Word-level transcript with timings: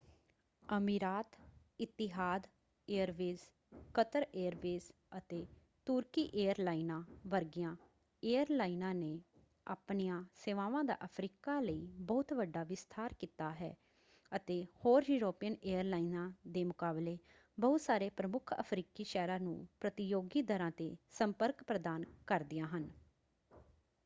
ਅਮੀਰਾਤ 0.63 1.35
Etihad 1.79 2.47
airways 2.87 3.41
Qatar 3.95 4.25
airways 4.35 4.83
ਅਤੇ 5.17 5.45
ਤੁਰਕੀ 5.87 6.21
ਏਅਰਲਾਈਨਾਂ 6.35 7.01
ਵਰਗੀਆਂ 7.27 7.75
ਏਅਰਲਾਈਨਾਂ 8.23 8.93
ਨੇ 8.95 9.19
ਆਪਣੀ 9.67 10.07
ਆਂ 10.07 10.23
ਸੇਵਾਵਾਂ 10.35 10.83
ਦਾ 10.83 10.97
ਅਫਰੀਕਾ 11.05 11.59
ਲਈ 11.59 11.85
ਬਹੁਤ 12.01 12.33
ਵੱਡਾ 12.33 12.63
ਵਿਸਥਾਰ 12.63 13.13
ਕੀਤਾ 13.13 13.51
ਹੈ 13.51 13.73
ਅਤੇ 14.31 14.63
ਹੋਰ 14.85 15.03
ਯੂਰਪੀਅਨ 15.09 15.55
ਏਅਰਲਾਈਨਾਂ 15.63 16.29
ਦੇ 16.47 16.63
ਮੁਕਾਬਲੇ 16.63 17.17
ਬਹੁਤ 17.57 17.81
ਸਾਰੇ 17.81 18.09
ਪ੍ਰਮੁੱਖ 18.09 18.53
ਅਫਰੀਕੀ 18.59 19.03
ਸ਼ਹਿਰਾਂ 19.03 19.39
ਨੂੰ 19.39 19.67
ਪ੍ਰਤੀਯੋਗੀ 19.81 20.41
ਦਰਾਂ 20.41 20.71
‘ਤੇ 20.71 20.95
ਸੰਪਰਕ 21.09 21.63
ਪ੍ਰਦਾਨ 21.63 22.05
ਕਰਦੀਆਂ 22.27 22.67
ਹਨ। 22.67 22.89